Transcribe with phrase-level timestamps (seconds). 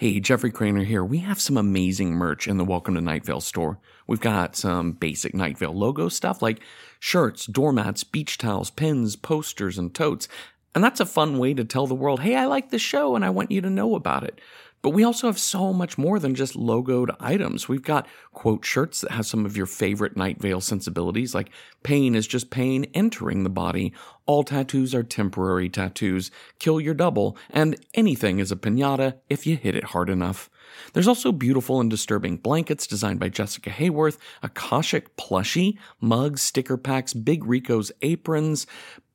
[0.00, 1.04] Hey, Jeffrey Cranor here.
[1.04, 3.78] We have some amazing merch in the Welcome to Night Vale store.
[4.06, 6.60] We've got some basic Night Vale logo stuff like
[6.98, 10.26] shirts, doormats, beach towels, pins, posters, and totes.
[10.74, 13.26] And that's a fun way to tell the world, hey, I like the show and
[13.26, 14.40] I want you to know about it.
[14.82, 17.68] But we also have so much more than just logoed items.
[17.68, 21.50] We've got quote shirts that have some of your favorite Night Vale sensibilities, like
[21.82, 23.92] pain is just pain entering the body,
[24.26, 29.56] all tattoos are temporary tattoos, kill your double, and anything is a pinata if you
[29.56, 30.48] hit it hard enough.
[30.92, 36.76] There's also beautiful and disturbing blankets designed by Jessica Hayworth, a Khoshekh plushie, mugs, sticker
[36.76, 38.66] packs, Big Rico's aprons,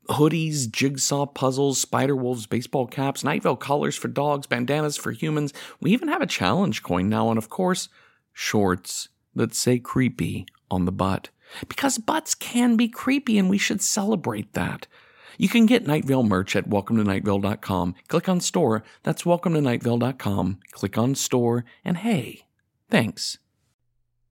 [0.10, 5.54] hoodies, jigsaw puzzles, spider wolves, baseball caps, Night Vale collars for dogs, bandanas for humans.
[5.80, 7.90] We even have a challenge coin now, and of course,
[8.34, 11.30] shorts that say creepy on the butt.
[11.68, 14.88] Because butts can be creepy, and we should celebrate that.
[15.38, 17.96] You can get Night Vale merch at welcometonightvale.com.
[18.08, 18.84] Click on store.
[19.04, 20.60] That's welcometonightvale.com.
[20.72, 22.46] Click on store, and hey,
[22.90, 23.38] thanks.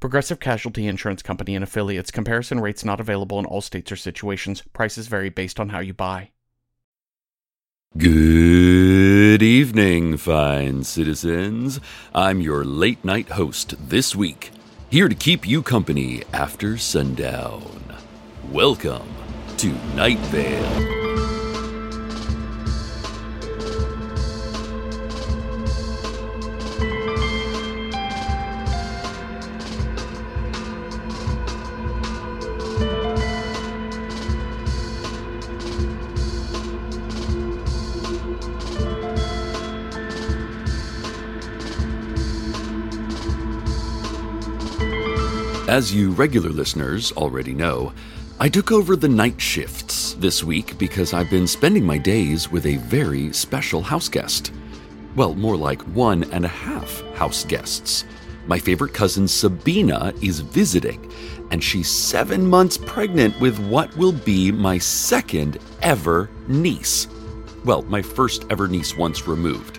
[0.00, 2.12] Progressive Casualty Insurance Company and affiliates.
[2.12, 4.62] Comparison rates not available in all states or situations.
[4.72, 6.30] Prices vary based on how you buy.
[7.96, 11.80] Good evening, fine citizens.
[12.14, 14.52] I'm your late night host this week,
[14.88, 17.96] here to keep you company after sundown.
[18.52, 19.08] Welcome
[19.56, 21.07] to Night Vale.
[45.78, 47.92] As you regular listeners already know,
[48.40, 52.66] I took over the night shifts this week because I've been spending my days with
[52.66, 54.50] a very special house guest.
[55.14, 58.04] Well, more like one and a half house guests.
[58.48, 61.12] My favorite cousin Sabina is visiting,
[61.52, 67.06] and she's seven months pregnant with what will be my second ever niece.
[67.64, 69.78] Well, my first ever niece once removed.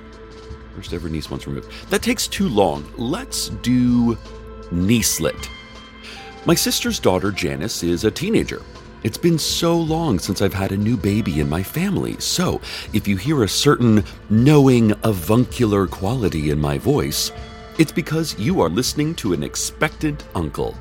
[0.78, 1.70] First ever niece once removed.
[1.90, 2.90] That takes too long.
[2.96, 4.18] Let's do
[4.72, 5.50] niecelet.
[6.46, 8.62] My sister's daughter, Janice, is a teenager.
[9.04, 12.62] It's been so long since I've had a new baby in my family, so
[12.94, 17.34] if you hear a certain knowing avuncular quality in my voice,
[17.78, 20.76] it's because you are listening to an expectant uncle.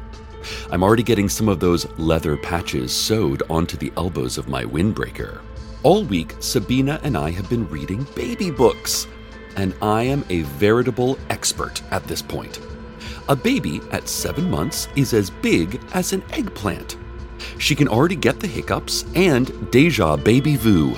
[0.70, 5.40] I'm already getting some of those leather patches sewed onto the elbows of my windbreaker.
[5.82, 9.08] All week, Sabina and I have been reading baby books,
[9.56, 12.60] and I am a veritable expert at this point.
[13.28, 16.96] A baby at seven months is as big as an eggplant.
[17.58, 20.96] She can already get the hiccups and deja baby vu,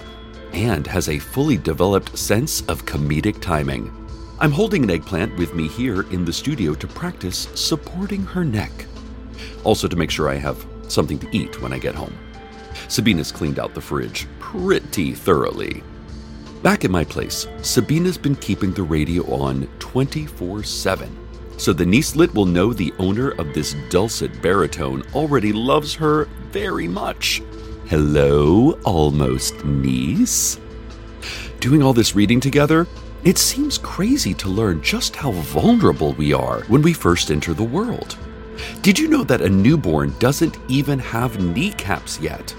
[0.52, 3.94] and has a fully developed sense of comedic timing.
[4.38, 8.72] I'm holding an eggplant with me here in the studio to practice supporting her neck.
[9.64, 12.16] Also, to make sure I have something to eat when I get home.
[12.88, 15.82] Sabina's cleaned out the fridge pretty thoroughly.
[16.62, 21.19] Back at my place, Sabina's been keeping the radio on 24 7
[21.60, 26.88] so the niecelet will know the owner of this dulcet baritone already loves her very
[26.88, 27.42] much.
[27.86, 30.58] Hello, almost niece.
[31.60, 32.86] Doing all this reading together,
[33.24, 37.62] it seems crazy to learn just how vulnerable we are when we first enter the
[37.62, 38.16] world.
[38.80, 42.54] Did you know that a newborn doesn't even have kneecaps yet?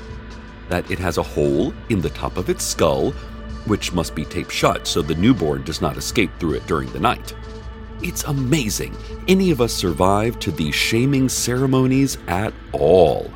[0.69, 3.11] That it has a hole in the top of its skull,
[3.65, 6.99] which must be taped shut so the newborn does not escape through it during the
[6.99, 7.33] night.
[8.03, 8.95] It's amazing
[9.27, 13.29] any of us survive to these shaming ceremonies at all.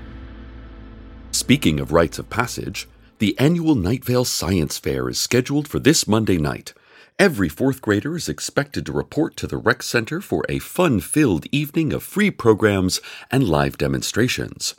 [1.31, 2.87] Speaking of rites of passage,
[3.19, 6.73] the annual Night Vale Science Fair is scheduled for this Monday night.
[7.19, 11.45] Every fourth grader is expected to report to the Rec Center for a fun filled
[11.51, 14.75] evening of free programs and live demonstrations.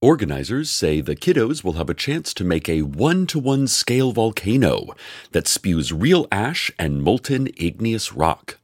[0.00, 4.12] Organizers say the kiddos will have a chance to make a one to one scale
[4.12, 4.94] volcano
[5.32, 8.58] that spews real ash and molten igneous rock.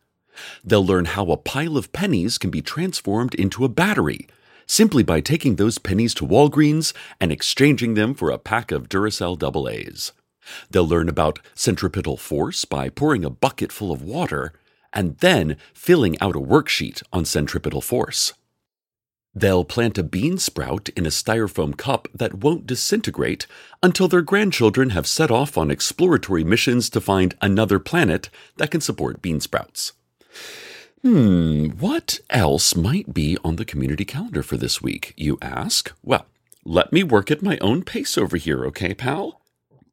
[0.64, 4.26] They'll learn how a pile of pennies can be transformed into a battery
[4.66, 9.36] simply by taking those pennies to Walgreens and exchanging them for a pack of Duracell
[9.42, 10.12] AA's.
[10.70, 14.52] They'll learn about centripetal force by pouring a bucket full of water
[14.92, 18.32] and then filling out a worksheet on centripetal force.
[19.34, 23.46] They'll plant a bean sprout in a styrofoam cup that won't disintegrate
[23.82, 28.28] until their grandchildren have set off on exploratory missions to find another planet
[28.58, 29.92] that can support bean sprouts.
[31.02, 35.93] Hmm, what else might be on the community calendar for this week, you ask?
[36.02, 36.26] Well,
[36.64, 39.40] let me work at my own pace over here, okay, pal?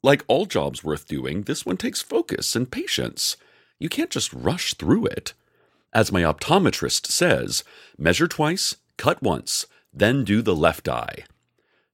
[0.03, 3.38] Like all jobs worth doing, this one takes focus and patience.
[3.80, 5.33] You can't just rush through it.
[5.94, 7.63] As my optometrist says,
[7.97, 11.24] measure twice, cut once, then do the left eye.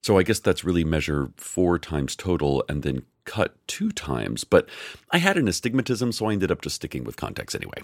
[0.01, 4.43] So I guess that's really measure four times total and then cut two times.
[4.43, 4.69] But
[5.11, 7.83] I had an astigmatism, so I ended up just sticking with contacts anyway.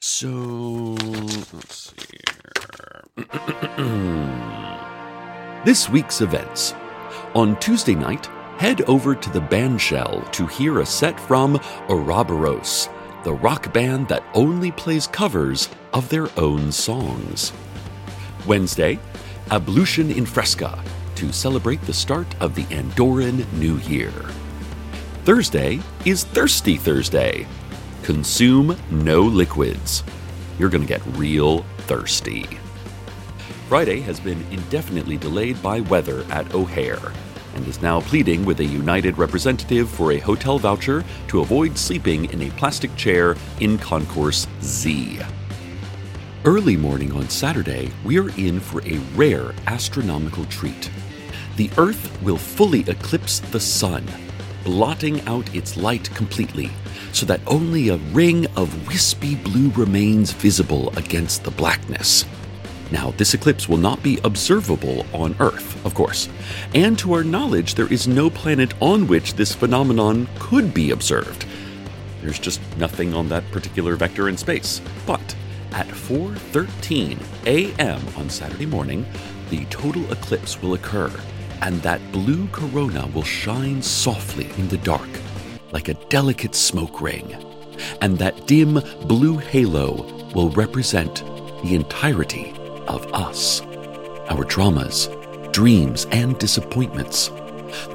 [0.00, 0.28] So
[1.52, 3.02] let's see here.
[5.64, 6.74] this week's events.
[7.34, 8.26] On Tuesday night,
[8.58, 11.58] head over to the Bandshell to hear a set from
[11.88, 12.88] Ouroboros,
[13.24, 17.52] the rock band that only plays covers of their own songs.
[18.46, 18.98] Wednesday,
[19.50, 20.82] Ablution in Fresca
[21.14, 24.12] to celebrate the start of the Andorran New Year.
[25.24, 27.46] Thursday is Thirsty Thursday.
[28.02, 30.02] Consume no liquids.
[30.58, 32.42] You're going to get real thirsty.
[33.68, 37.12] Friday has been indefinitely delayed by weather at O'Hare
[37.54, 42.24] and is now pleading with a United representative for a hotel voucher to avoid sleeping
[42.32, 45.20] in a plastic chair in Concourse Z.
[46.44, 50.90] Early morning on Saturday, we're in for a rare astronomical treat.
[51.54, 54.04] The Earth will fully eclipse the Sun,
[54.64, 56.70] blotting out its light completely,
[57.12, 62.24] so that only a ring of wispy blue remains visible against the blackness.
[62.90, 66.28] Now, this eclipse will not be observable on Earth, of course,
[66.74, 71.46] and to our knowledge, there is no planet on which this phenomenon could be observed.
[72.20, 74.80] There's just nothing on that particular vector in space.
[75.06, 75.34] But
[75.72, 78.00] at 4:13 a.m.
[78.16, 79.06] on Saturday morning,
[79.50, 81.10] the total eclipse will occur,
[81.62, 85.08] and that blue corona will shine softly in the dark,
[85.70, 87.36] like a delicate smoke ring.
[88.00, 90.02] And that dim blue halo
[90.34, 91.24] will represent
[91.62, 92.52] the entirety
[92.88, 93.62] of us,
[94.28, 95.08] our dramas,
[95.52, 97.28] dreams, and disappointments.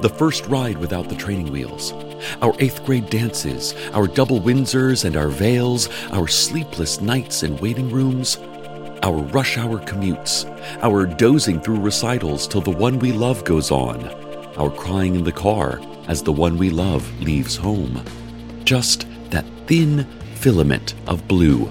[0.00, 1.92] The first ride without the training wheels,
[2.40, 7.90] our eighth grade dances, our double Windsors and our veils, our sleepless nights in waiting
[7.90, 8.38] rooms,
[9.08, 10.44] our rush hour commutes,
[10.82, 14.06] our dozing through recitals till the one we love goes on,
[14.58, 18.04] our crying in the car as the one we love leaves home.
[18.64, 21.70] Just that thin filament of blue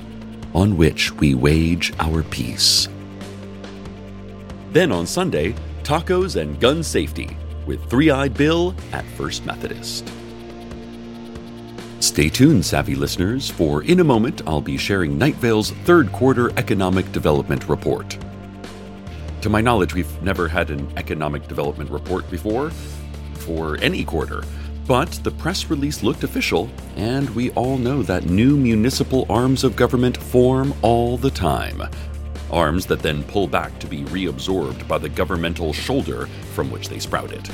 [0.56, 2.88] on which we wage our peace.
[4.72, 5.54] Then on Sunday,
[5.84, 7.38] tacos and gun safety
[7.68, 10.12] with Three Eyed Bill at First Methodist.
[12.08, 16.58] Stay tuned, savvy listeners, for in a moment I'll be sharing Night Vale's third quarter
[16.58, 18.18] economic development report.
[19.42, 22.70] To my knowledge, we've never had an economic development report before
[23.34, 24.42] for any quarter,
[24.88, 29.76] but the press release looked official, and we all know that new municipal arms of
[29.76, 31.84] government form all the time.
[32.50, 37.00] Arms that then pull back to be reabsorbed by the governmental shoulder from which they
[37.00, 37.48] sprouted.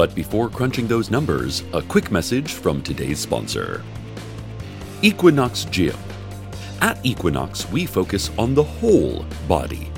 [0.00, 3.84] But before crunching those numbers, a quick message from today's sponsor
[5.02, 5.94] Equinox Gym.
[6.80, 9.92] At Equinox, we focus on the whole body,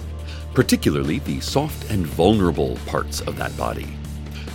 [0.54, 3.96] particularly the soft and vulnerable parts of that body.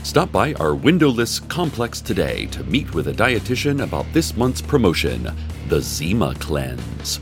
[0.04, 5.34] Stop by our windowless complex today to meet with a dietitian about this month's promotion,
[5.70, 7.22] the Zima Cleanse.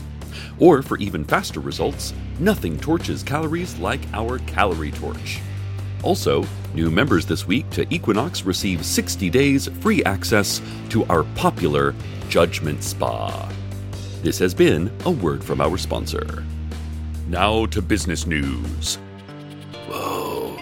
[0.58, 5.40] Or for even faster results, nothing torches calories like our Calorie Torch.
[6.02, 6.44] Also,
[6.76, 11.94] new members this week to Equinox receive 60 days free access to our popular
[12.28, 13.50] Judgment Spa.
[14.22, 16.44] This has been a word from our sponsor.
[17.28, 18.96] Now to business news.
[19.88, 20.54] Whoa.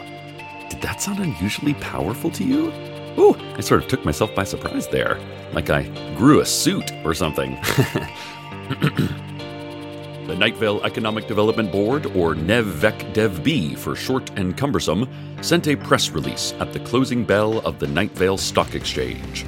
[0.71, 2.73] Did that sound unusually powerful to you?
[3.18, 5.18] Ooh, I sort of took myself by surprise there.
[5.52, 5.83] Like I
[6.16, 7.59] grew a suit or something.
[10.44, 15.08] The Night Vale Economic Development Board, or NEVVEC-DEVB for short and cumbersome,
[15.40, 19.46] sent a press release at the closing bell of the Nightvale Stock Exchange.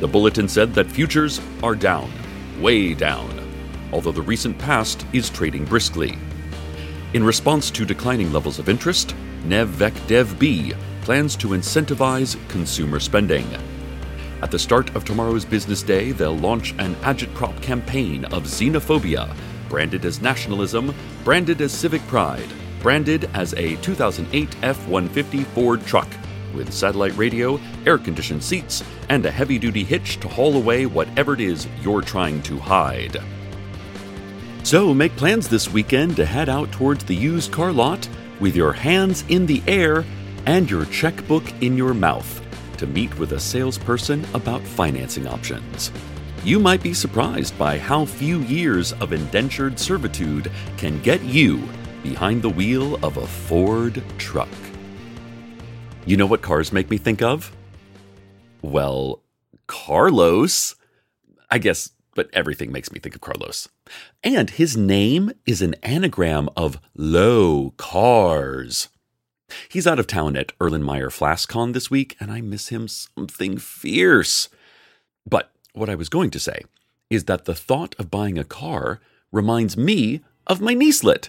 [0.00, 2.12] The bulletin said that futures are down,
[2.60, 3.40] way down,
[3.90, 6.18] although the recent past is trading briskly.
[7.14, 9.14] In response to declining levels of interest,
[9.46, 13.46] NEVVEC-DEVB plans to incentivize consumer spending.
[14.42, 19.34] At the start of tomorrow's business day, they'll launch an agitprop campaign of xenophobia
[19.74, 22.48] branded as nationalism, branded as civic pride,
[22.80, 26.06] branded as a 2008 F 150 Ford truck
[26.54, 31.34] with satellite radio, air conditioned seats, and a heavy duty hitch to haul away whatever
[31.34, 33.16] it is you're trying to hide.
[34.62, 38.72] So make plans this weekend to head out towards the used car lot with your
[38.72, 40.04] hands in the air
[40.46, 42.40] and your checkbook in your mouth
[42.76, 45.90] to meet with a salesperson about financing options.
[46.44, 51.66] You might be surprised by how few years of indentured servitude can get you
[52.02, 54.50] behind the wheel of a Ford truck.
[56.04, 57.50] You know what cars make me think of?
[58.60, 59.22] Well,
[59.66, 60.74] Carlos.
[61.50, 63.66] I guess, but everything makes me think of Carlos.
[64.22, 68.90] And his name is an anagram of low cars.
[69.70, 74.50] He's out of town at Erlenmeyer FlaskCon this week, and I miss him something fierce.
[75.26, 76.62] But what I was going to say
[77.10, 79.00] is that the thought of buying a car
[79.32, 81.28] reminds me of my niecelet.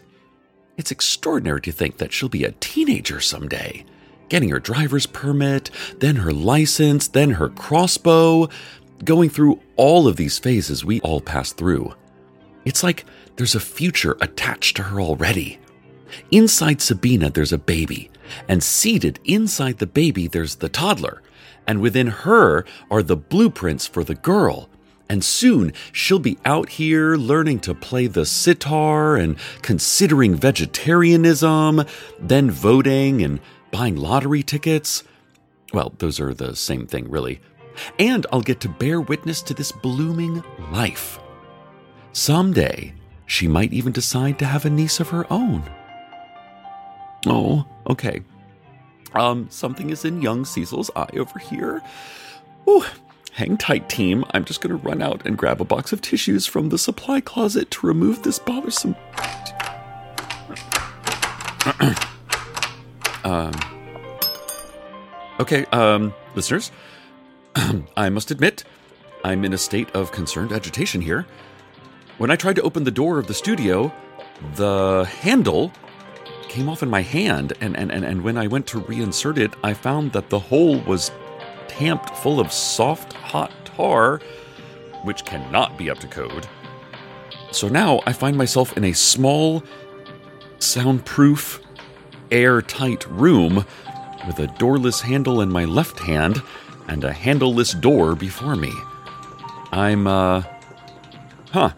[0.78, 3.86] It's extraordinary to think that she'll be a teenager someday,
[4.30, 8.50] getting her driver's permit, then her license, then her crossbow,
[9.04, 11.94] going through all of these phases we all pass through.
[12.66, 15.60] It's like there's a future attached to her already.
[16.32, 18.12] Inside Sabina, there's a baby,
[18.48, 21.22] and seated inside the baby, there's the toddler,
[21.68, 24.70] and within her are the blueprints for the girl.
[25.08, 31.84] And soon she'll be out here learning to play the sitar and considering vegetarianism,
[32.20, 33.40] then voting and
[33.72, 35.04] buying lottery tickets.
[35.74, 37.42] Well, those are the same thing, really.
[38.00, 41.20] And I'll get to bear witness to this blooming life.
[42.14, 42.94] Someday,
[43.25, 45.64] she might even decide to have a niece of her own.
[47.28, 48.22] Oh, okay.
[49.15, 51.81] Um, something is in young Cecil's eye over here.
[52.67, 52.84] Ooh,
[53.31, 54.25] hang tight, team.
[54.31, 57.72] I'm just gonna run out and grab a box of tissues from the supply closet
[57.72, 58.95] to remove this bothersome.
[63.24, 63.53] um.
[65.39, 66.72] Okay, um, listeners,
[67.98, 68.63] I must admit,
[69.25, 71.25] I'm in a state of concerned agitation here.
[72.17, 73.91] When I tried to open the door of the studio,
[74.55, 75.74] the handle
[76.56, 79.54] came off in my hand, and, and, and, and when I went to reinsert it,
[79.62, 81.12] I found that the hole was
[81.68, 84.22] tamped full of soft, hot tar,
[85.04, 86.48] which cannot be up to code.
[87.52, 89.66] So now I find myself in a small,
[90.60, 91.60] soundproof,
[92.32, 93.66] airtight room
[94.26, 96.42] with a doorless handle in my left hand
[96.88, 98.72] and a handleless door before me.
[99.74, 100.44] I'm, uh.
[101.52, 101.72] Huh.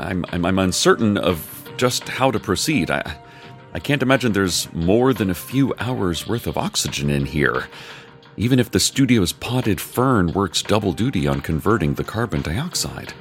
[0.00, 2.90] I'm, I'm, I'm uncertain of just how to proceed.
[2.90, 3.16] I,
[3.72, 7.68] I can't imagine there's more than a few hours worth of oxygen in here,
[8.36, 13.14] even if the studio's potted fern works double duty on converting the carbon dioxide.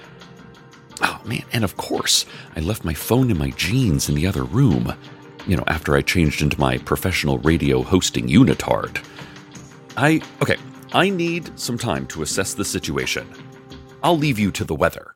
[1.01, 2.25] Oh man, and of course,
[2.57, 4.93] I left my phone in my jeans in the other room,
[5.47, 9.01] you know, after I changed into my professional radio hosting unitard.
[9.95, 10.57] I, okay,
[10.91, 13.25] I need some time to assess the situation.
[14.03, 15.15] I'll leave you to the weather.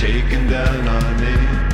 [0.00, 1.69] Taking down our names.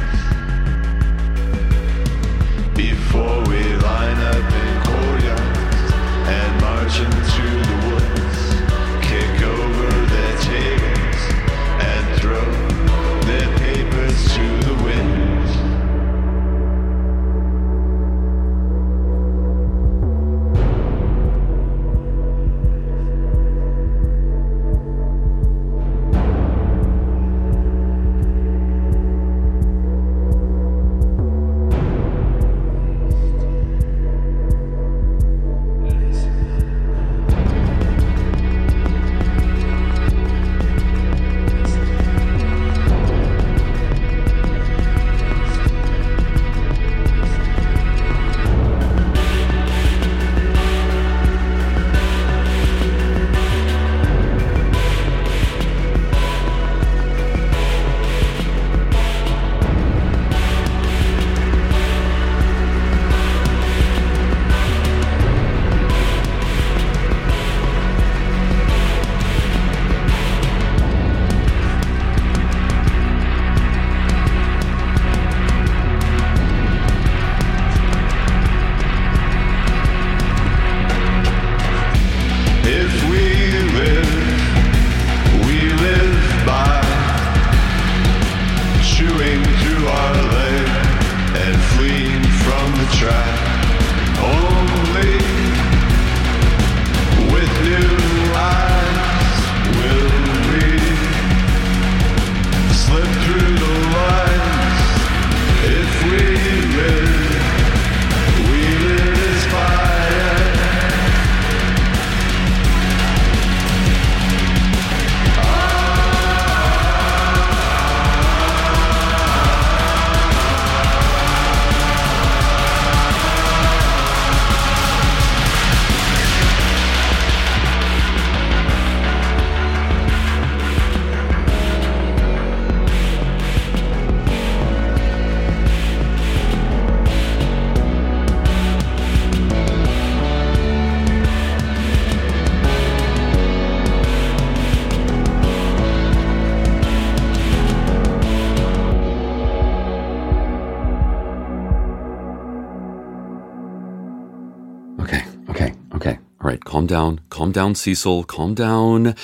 [156.76, 157.20] Calm down.
[157.30, 158.24] Calm down, Cecil.
[158.24, 159.14] Calm down.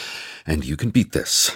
[0.46, 1.54] And you can beat this.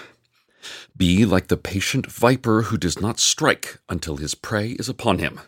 [0.94, 5.40] Be like the patient viper who does not strike until his prey is upon him.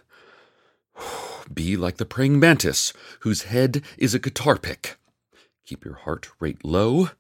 [1.53, 4.97] Be like the praying mantis whose head is a guitar pick.
[5.67, 7.11] Keep your heart rate low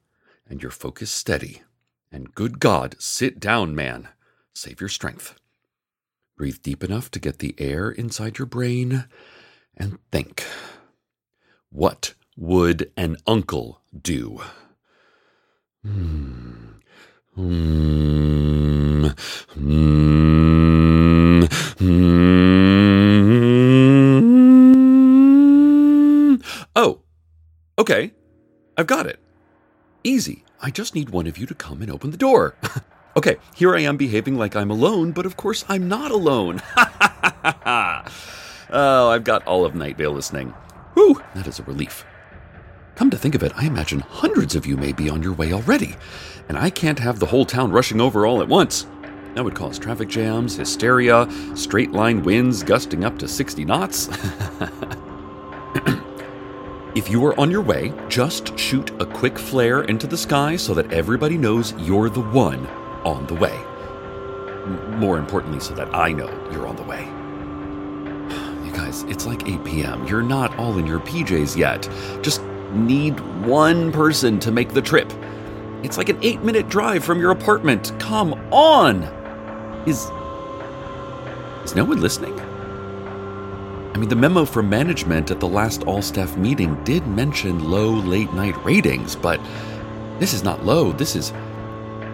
[0.48, 1.60] and your focus steady.
[2.10, 4.08] And good God, sit down, man.
[4.54, 5.38] Save your strength.
[6.38, 9.04] Breathe deep enough to get the air inside your brain
[9.76, 10.46] and think.
[11.68, 14.40] What would an uncle do?
[15.84, 16.78] Hmm.
[17.34, 19.06] Hmm.
[19.54, 21.44] Hmm.
[21.78, 22.36] Hmm.
[26.76, 27.00] Oh,
[27.78, 28.12] okay.
[28.76, 29.18] I've got it.
[30.04, 30.44] Easy.
[30.62, 32.54] I just need one of you to come and open the door.
[33.16, 36.62] okay, here I am behaving like I'm alone, but of course I'm not alone.
[38.70, 40.50] oh, I've got all of Night Vale listening.
[40.94, 42.04] Whew, that is a relief.
[42.98, 45.52] Come to think of it, I imagine hundreds of you may be on your way
[45.52, 45.94] already,
[46.48, 48.88] and I can't have the whole town rushing over all at once.
[49.36, 54.08] That would cause traffic jams, hysteria, straight line winds gusting up to 60 knots.
[56.96, 60.74] if you are on your way, just shoot a quick flare into the sky so
[60.74, 62.66] that everybody knows you're the one
[63.04, 63.54] on the way.
[64.64, 67.04] M- more importantly, so that I know you're on the way.
[68.66, 70.04] You guys, it's like 8 p.m.
[70.06, 71.88] You're not all in your PJs yet.
[72.22, 75.12] Just need one person to make the trip.
[75.82, 77.92] It's like an eight minute drive from your apartment.
[77.98, 79.04] Come on!
[79.86, 80.10] Is.
[81.64, 82.38] Is no one listening?
[83.98, 87.90] I mean, the memo from management at the last all staff meeting did mention low
[87.90, 89.40] late night ratings, but
[90.18, 90.92] this is not low.
[90.92, 91.32] This is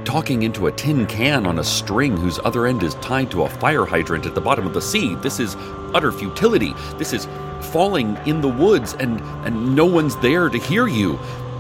[0.04, 3.48] talking into a tin can on a string whose other end is tied to a
[3.48, 5.14] fire hydrant at the bottom of the sea.
[5.16, 5.56] This is
[5.94, 6.74] utter futility.
[6.98, 7.26] This is
[7.72, 11.18] falling in the woods and, and no one's there to hear you.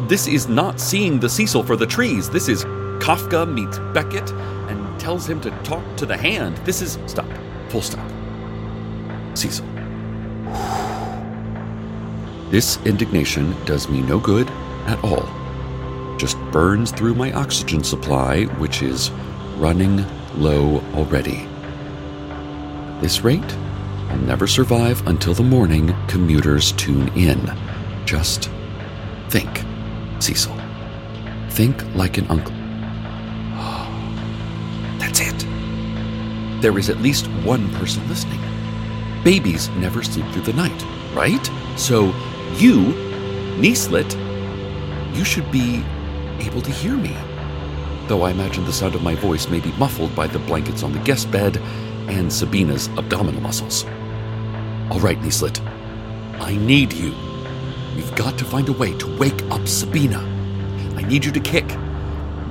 [0.08, 2.28] This is not seeing the Cecil for the trees.
[2.28, 2.64] This is
[3.00, 4.30] Kafka meets Beckett
[4.68, 6.56] and tells him to talk to the hand.
[6.58, 6.98] This is.
[7.06, 7.26] Stop.
[7.68, 8.08] Full stop.
[9.34, 9.66] Cecil.
[12.50, 14.48] This indignation does me no good
[14.86, 15.43] at all.
[16.18, 19.10] Just burns through my oxygen supply, which is
[19.56, 20.04] running
[20.36, 21.46] low already.
[23.00, 23.56] This rate,
[24.08, 27.40] I'll never survive until the morning commuters tune in.
[28.04, 28.50] Just
[29.28, 29.62] think,
[30.20, 30.56] Cecil.
[31.50, 32.54] Think like an uncle.
[34.98, 35.46] That's it.
[36.62, 38.40] There is at least one person listening.
[39.24, 41.50] Babies never sleep through the night, right?
[41.76, 42.06] So,
[42.56, 42.92] you,
[43.58, 44.14] Niecelet,
[45.16, 45.82] you should be
[46.46, 47.16] able to hear me.
[48.06, 50.92] Though I imagine the sound of my voice may be muffled by the blankets on
[50.92, 51.56] the guest bed
[52.08, 53.84] and Sabina's abdominal muscles.
[54.90, 55.60] All right, Niecelet,
[56.40, 57.14] I need you.
[57.96, 60.18] We've got to find a way to wake up Sabina.
[60.96, 61.66] I need you to kick.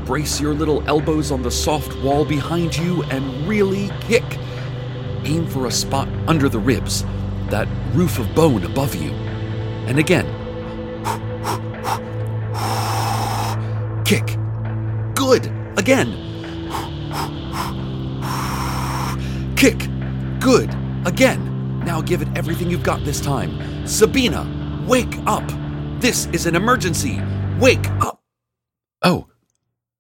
[0.06, 4.24] Brace your little elbows on the soft wall behind you and really kick.
[5.26, 7.04] Aim for a spot under the ribs,
[7.50, 9.12] that roof of bone above you.
[9.86, 10.33] And again.
[15.78, 16.10] Again.
[19.56, 19.90] Kick.
[20.40, 20.76] Good.
[21.06, 21.80] Again.
[21.86, 23.88] Now give it everything you've got this time.
[23.88, 24.46] Sabina,
[24.88, 25.44] wake up.
[26.00, 27.22] This is an emergency.
[27.60, 28.22] Wake up.
[29.02, 29.28] Oh,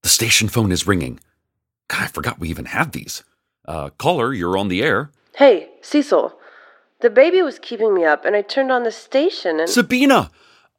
[0.01, 1.19] the station phone is ringing.
[1.87, 3.23] God, I forgot we even have these.
[3.65, 5.11] Uh, caller, you're on the air.
[5.35, 6.37] Hey, Cecil.
[7.01, 9.69] The baby was keeping me up, and I turned on the station and.
[9.69, 10.29] Sabina!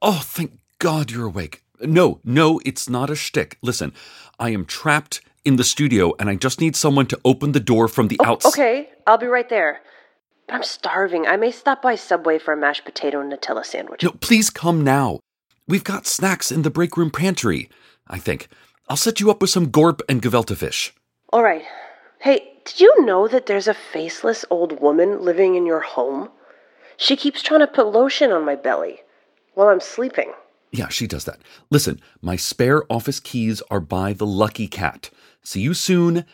[0.00, 1.63] Oh, thank God you're awake.
[1.80, 3.58] No, no, it's not a shtick.
[3.62, 3.92] Listen,
[4.38, 7.88] I am trapped in the studio, and I just need someone to open the door
[7.88, 8.48] from the oh, outside.
[8.48, 9.80] okay, I'll be right there.
[10.46, 11.26] But I'm starving.
[11.26, 14.02] I may stop by Subway for a mashed potato and Nutella sandwich.
[14.02, 15.20] No, please come now.
[15.66, 17.70] We've got snacks in the break room pantry,
[18.06, 18.48] I think.
[18.88, 20.92] I'll set you up with some gorp and gefilte fish.
[21.32, 21.64] All right.
[22.20, 26.30] Hey, did you know that there's a faceless old woman living in your home?
[26.96, 29.00] She keeps trying to put lotion on my belly
[29.54, 30.32] while I'm sleeping.
[30.74, 31.38] Yeah, she does that.
[31.70, 35.08] Listen, my spare office keys are by the Lucky Cat.
[35.40, 36.24] See you soon,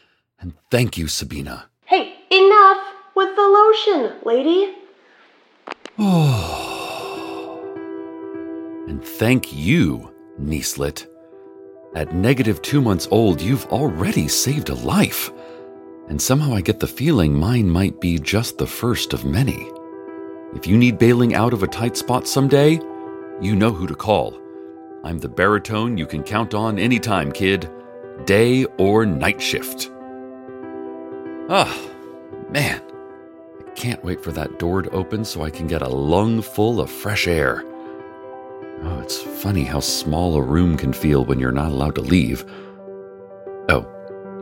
[0.40, 1.66] and thank you, Sabina.
[1.84, 2.78] Hey, enough
[3.14, 4.74] with the lotion, lady.
[8.88, 11.06] And thank you, Niecelet.
[11.94, 15.30] At negative two months old, you've already saved a life.
[16.08, 19.70] And somehow I get the feeling mine might be just the first of many.
[20.56, 22.80] If you need bailing out of a tight spot someday,
[23.40, 24.38] you know who to call.
[25.02, 27.70] I'm the baritone you can count on anytime, kid,
[28.26, 29.90] day or night shift.
[31.48, 31.74] Ah,
[32.50, 32.82] man.
[33.66, 36.90] I can't wait for that door to open so I can get a lungful of
[36.90, 37.64] fresh air.
[38.82, 42.44] Oh, it's funny how small a room can feel when you're not allowed to leave.
[43.68, 43.86] Oh,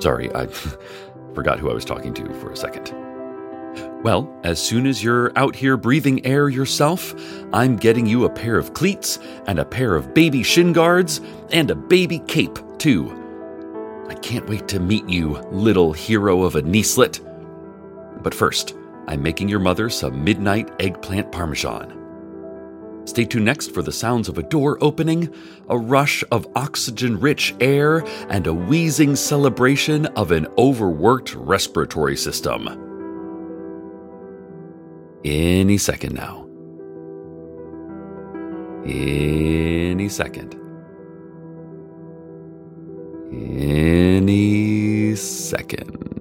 [0.01, 0.47] sorry, I
[1.35, 2.93] forgot who I was talking to for a second.
[4.03, 7.15] Well, as soon as you're out here breathing air yourself,
[7.53, 11.71] I'm getting you a pair of cleats and a pair of baby shin guards and
[11.71, 13.15] a baby cape, too.
[14.09, 17.21] I can't wait to meet you, little hero of a niecelet.
[18.23, 18.75] But first,
[19.09, 21.95] I'm making your mother some midnight eggplant parmesan.
[23.05, 25.35] Stay tuned next for the sounds of a door opening,
[25.69, 32.88] a rush of oxygen rich air, and a wheezing celebration of an overworked respiratory system.
[35.31, 36.47] Any second now.
[38.87, 40.55] Any second.
[43.31, 46.18] Any second.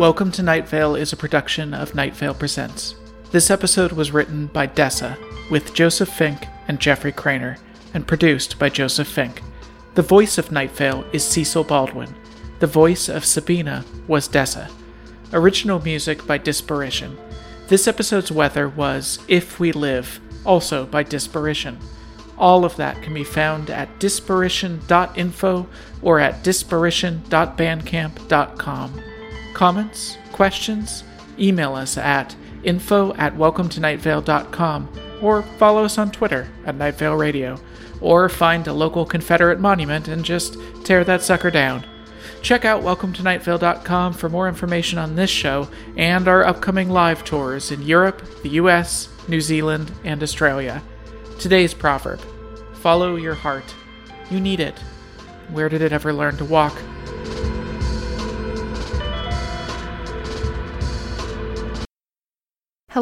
[0.00, 2.94] Welcome to Night Vale is a production of Night Vale Presents.
[3.32, 5.18] This episode was written by Dessa,
[5.50, 7.58] with Joseph Fink and Jeffrey Cranor,
[7.92, 9.42] and produced by Joseph Fink.
[9.96, 12.14] The voice of Night Vale is Cecil Baldwin.
[12.60, 14.70] The voice of Sabina was Dessa.
[15.34, 17.18] Original music by Disparition.
[17.68, 21.76] This episode's weather was If We Live, also by Disparition.
[22.38, 25.66] All of that can be found at disparition.info
[26.00, 29.02] or at disparition.bandcamp.com.
[29.54, 30.16] Comments?
[30.32, 31.04] Questions?
[31.38, 34.88] Email us at info at welcometonightvale.com
[35.22, 37.58] or follow us on Twitter at Night Vale Radio
[38.00, 41.86] or find a local Confederate monument and just tear that sucker down.
[42.42, 47.82] Check out welcometonightvale.com for more information on this show and our upcoming live tours in
[47.82, 50.82] Europe, the US, New Zealand, and Australia.
[51.38, 52.20] Today's proverb
[52.80, 53.74] Follow your heart.
[54.30, 54.78] You need it.
[55.50, 56.80] Where did it ever learn to walk?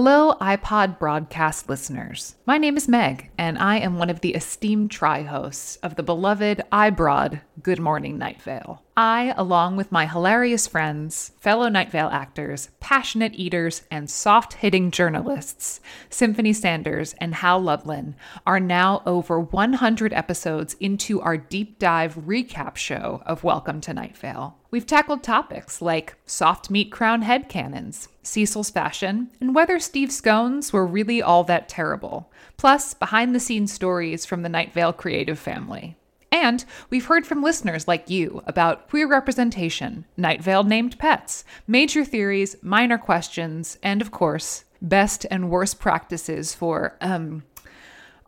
[0.00, 2.36] Hello, iPod broadcast listeners.
[2.46, 6.04] My name is Meg, and I am one of the esteemed tri hosts of the
[6.04, 8.80] beloved iBroad Good Morning Night Vale.
[8.96, 14.92] I, along with my hilarious friends, fellow Night Vale actors, passionate eaters, and soft hitting
[14.92, 15.80] journalists,
[16.10, 18.14] Symphony Sanders and Hal Lublin,
[18.46, 24.16] are now over 100 episodes into our deep dive recap show of Welcome to Night
[24.16, 24.57] Vale.
[24.70, 30.74] We've tackled topics like soft meat crown head cannons, Cecil's fashion, and whether Steve scones
[30.74, 35.38] were really all that terrible, plus behind the scenes stories from the Night Vale creative
[35.38, 35.96] family.
[36.30, 42.04] And we've heard from listeners like you about queer representation, Night Vale named pets, major
[42.04, 47.42] theories, minor questions, and of course, best and worst practices for um,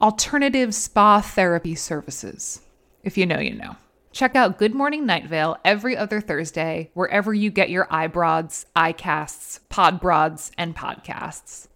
[0.00, 2.62] alternative spa therapy services.
[3.02, 3.76] If you know, you know.
[4.12, 9.60] Check out Good Morning Night Vale every other Thursday, wherever you get your iBroads, iCasts,
[9.70, 11.68] Podbroads, and podcasts.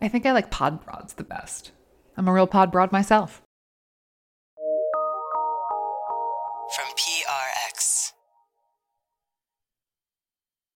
[0.00, 1.72] I think I like Podbroads the best.
[2.16, 3.42] I'm a real Podbroad myself.